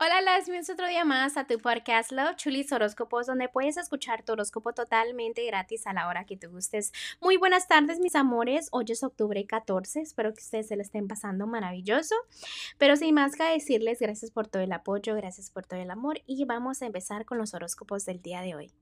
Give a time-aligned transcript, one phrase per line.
[0.00, 4.22] Hola, las bienvenidos otro día más a tu podcast Love Chulis Horóscopos, donde puedes escuchar
[4.22, 6.92] tu horóscopo totalmente gratis a la hora que te gustes.
[7.20, 8.68] Muy buenas tardes, mis amores.
[8.70, 10.02] Hoy es octubre 14.
[10.02, 12.14] Espero que ustedes se lo estén pasando maravilloso.
[12.78, 16.20] Pero sin más que decirles, gracias por todo el apoyo, gracias por todo el amor
[16.26, 18.72] y vamos a empezar con los horóscopos del día de hoy.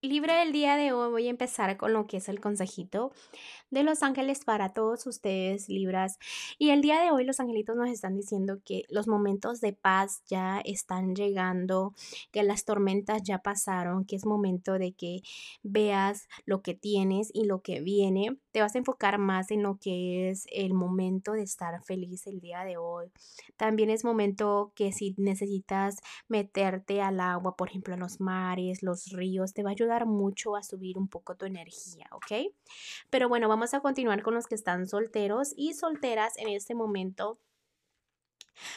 [0.00, 3.10] Libre del día de hoy voy a empezar con lo que es el consejito
[3.70, 6.20] de los ángeles para todos ustedes, Libras.
[6.56, 10.22] Y el día de hoy los angelitos nos están diciendo que los momentos de paz
[10.28, 11.94] ya están llegando,
[12.30, 15.22] que las tormentas ya pasaron, que es momento de que
[15.64, 18.38] veas lo que tienes y lo que viene.
[18.52, 22.38] Te vas a enfocar más en lo que es el momento de estar feliz el
[22.38, 23.10] día de hoy.
[23.56, 25.96] También es momento que si necesitas
[26.28, 30.56] meterte al agua, por ejemplo, en los mares, los ríos, te va a ayudar mucho
[30.56, 32.52] a subir un poco tu energía, ¿ok?
[33.10, 37.38] Pero bueno, vamos a continuar con los que están solteros y solteras en este momento.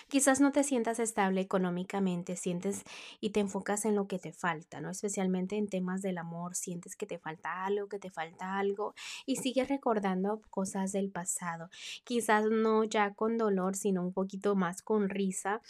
[0.08, 2.84] Quizás no te sientas estable económicamente, sientes
[3.20, 4.90] y te enfocas en lo que te falta, ¿no?
[4.90, 8.94] Especialmente en temas del amor, sientes que te falta algo, que te falta algo
[9.26, 11.70] y sigues recordando cosas del pasado.
[12.04, 15.62] Quizás no ya con dolor, sino un poquito más con risa,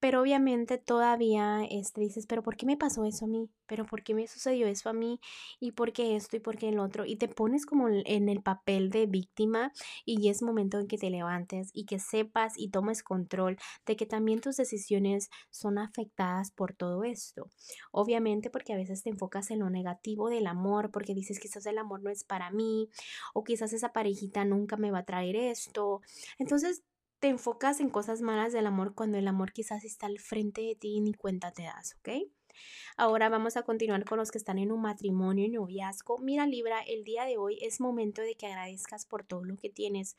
[0.00, 3.48] pero obviamente todavía este, dices, pero ¿por qué me pasó eso a mí?
[3.66, 5.20] ¿Pero por qué me sucedió eso a mí?
[5.58, 6.36] ¿Y por qué esto?
[6.36, 7.04] ¿Y por qué el otro?
[7.06, 9.72] Y te pones como en el papel de víctima
[10.04, 14.06] y es momento en que te levantes y que sepas y tomes control de que
[14.06, 17.48] también tus decisiones son afectadas por todo esto.
[17.90, 21.78] Obviamente porque a veces te enfocas en lo negativo del amor, porque dices quizás el
[21.78, 22.90] amor no es para mí
[23.34, 26.02] o quizás esa parejita nunca me va a traer esto.
[26.38, 26.82] Entonces
[27.20, 30.74] te enfocas en cosas malas del amor cuando el amor quizás está al frente de
[30.74, 32.10] ti y ni cuenta te das, ¿ok?
[32.96, 36.18] Ahora vamos a continuar con los que están en un matrimonio y noviazgo.
[36.18, 39.68] Mira Libra, el día de hoy es momento de que agradezcas por todo lo que
[39.68, 40.16] tienes,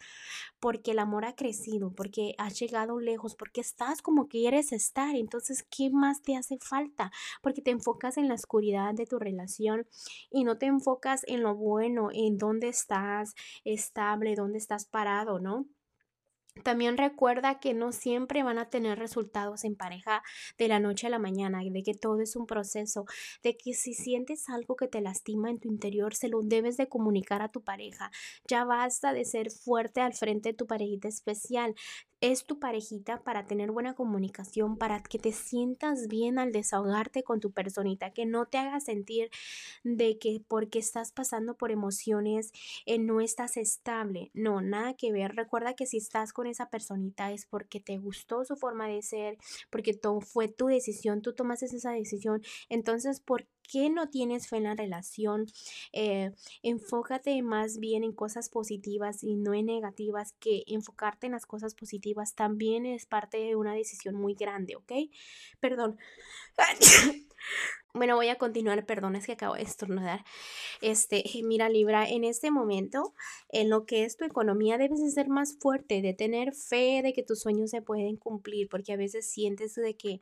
[0.60, 5.16] porque el amor ha crecido, porque has llegado lejos, porque estás como quieres estar.
[5.16, 7.12] Entonces, ¿qué más te hace falta?
[7.42, 9.88] Porque te enfocas en la oscuridad de tu relación
[10.30, 13.34] y no te enfocas en lo bueno, en dónde estás
[13.64, 15.66] estable, dónde estás parado, ¿no?
[16.64, 20.24] También recuerda que no siempre van a tener resultados en pareja
[20.58, 23.06] de la noche a la mañana, de que todo es un proceso,
[23.44, 26.88] de que si sientes algo que te lastima en tu interior, se lo debes de
[26.88, 28.12] comunicar a tu pareja.
[28.48, 31.76] Ya basta de ser fuerte al frente de tu parejita especial
[32.22, 37.40] es tu parejita para tener buena comunicación, para que te sientas bien al desahogarte con
[37.40, 39.30] tu personita, que no te haga sentir
[39.84, 42.52] de que porque estás pasando por emociones
[42.86, 44.32] eh, no estás estable.
[44.34, 45.36] No, nada que ver.
[45.36, 49.38] Recuerda que si estás con esa personita es porque te gustó su forma de ser,
[49.70, 52.42] porque fue tu decisión, tú tomaste esa decisión.
[52.70, 55.46] Entonces, ¿por qué no tienes fe en la relación?
[55.94, 56.32] Eh,
[56.64, 61.76] enfócate más bien en cosas positivas y no en negativas, que enfocarte en las cosas
[61.76, 64.92] positivas también es parte de una decisión muy grande, ¿ok?
[65.60, 65.98] Perdón.
[67.94, 70.24] Bueno, voy a continuar, perdón, es que acabo de estornudar.
[70.82, 73.14] Este, mira, Libra, en este momento,
[73.50, 77.14] en lo que es tu economía, debes de ser más fuerte, de tener fe de
[77.14, 80.20] que tus sueños se pueden cumplir, porque a veces sientes de que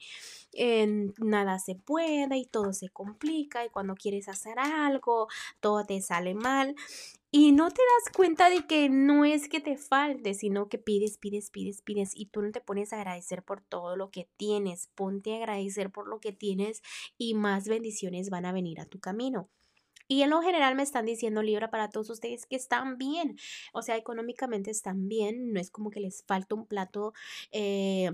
[1.17, 5.27] nada se puede y todo se complica y cuando quieres hacer algo,
[5.59, 6.75] todo te sale mal.
[7.37, 11.17] Y no te das cuenta de que no es que te falte, sino que pides,
[11.17, 14.87] pides, pides, pides y tú no te pones a agradecer por todo lo que tienes.
[14.95, 16.81] Ponte a agradecer por lo que tienes
[17.17, 19.49] y más bendiciones van a venir a tu camino.
[20.07, 23.37] Y en lo general me están diciendo Libra para todos ustedes que están bien,
[23.73, 27.11] o sea, económicamente están bien, no es como que les falta un plato
[27.51, 28.11] eh,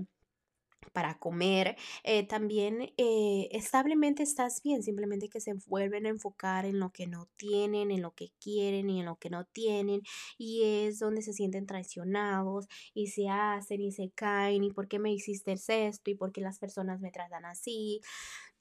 [0.92, 1.76] para comer.
[2.04, 7.06] Eh, también eh, establemente estás bien, simplemente que se vuelven a enfocar en lo que
[7.06, 10.02] no tienen, en lo que quieren y en lo que no tienen.
[10.38, 14.98] Y es donde se sienten traicionados y se hacen y se caen y por qué
[14.98, 18.00] me hiciste esto y por qué las personas me tratan así.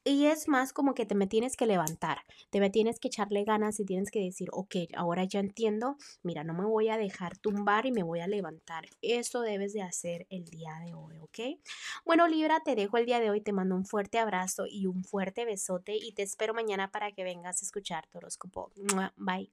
[0.04, 3.44] Y es más como que te me tienes que levantar, te me tienes que echarle
[3.44, 7.38] ganas y tienes que decir, ok, ahora ya entiendo, mira, no me voy a dejar
[7.38, 8.86] tumbar y me voy a levantar.
[9.02, 11.60] Eso debes de hacer el día de hoy, ¿ok?
[12.04, 15.04] Bueno, Libra, te dejo el día de hoy, te mando un fuerte abrazo y un
[15.04, 18.72] fuerte besote y te espero mañana para que vengas a escuchar tu horóscopo.
[19.18, 19.52] Bye.